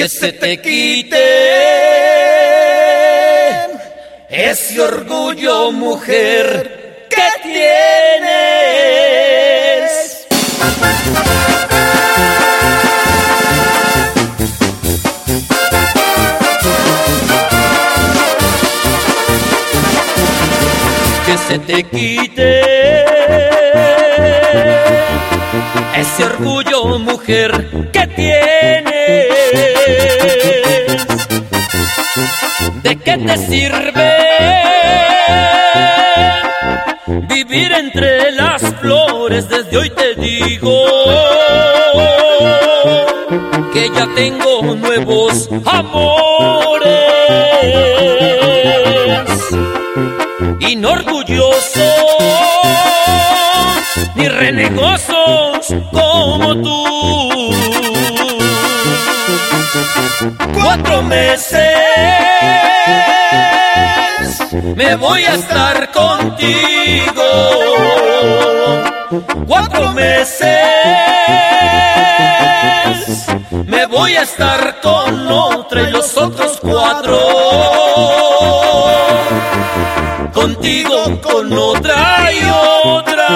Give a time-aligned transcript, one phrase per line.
[0.00, 1.18] que se te quite
[4.30, 8.30] ese orgullo, mujer, que tienes.
[21.26, 22.60] Que se te quite
[25.94, 27.52] ese orgullo, mujer,
[27.92, 28.49] que tienes.
[33.10, 34.16] Qué te sirve
[37.28, 39.48] vivir entre las flores?
[39.48, 40.84] Desde hoy te digo
[43.72, 46.90] que ya tengo nuevos amores.
[50.60, 51.82] Y no orgullosos
[54.14, 57.54] ni renegosos como tú.
[60.54, 62.19] Cuatro meses
[64.62, 67.22] me voy a estar contigo.
[69.46, 70.58] Cuatro meses
[73.66, 77.18] me voy a estar con otra y los otros cuatro
[80.32, 82.40] contigo con otra y
[82.84, 83.26] otra.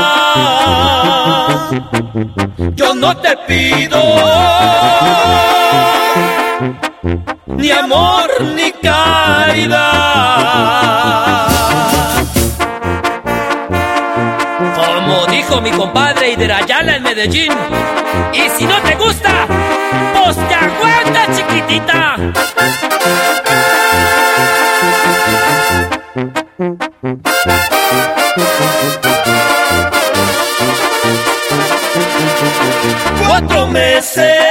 [2.74, 4.00] Yo no te pido
[7.46, 9.84] ni amor ni caridad.
[15.62, 17.52] Mi compadre Iderayala en Medellín,
[18.32, 19.46] y si no te gusta,
[20.12, 22.16] pues te aguanta chiquitita.
[33.26, 34.42] Cuatro meses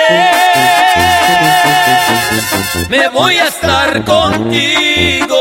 [2.90, 5.38] me voy a estar contigo.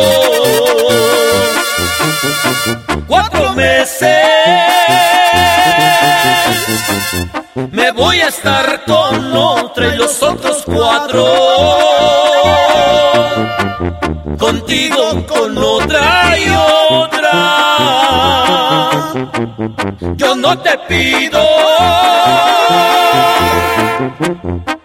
[3.06, 4.41] Cuatro meses
[7.70, 11.26] me voy a estar con otra y los otros cuatro
[14.38, 16.48] contigo con otra y
[16.90, 17.32] otra.
[20.16, 21.40] Yo no te pido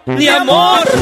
[0.06, 0.97] ni amor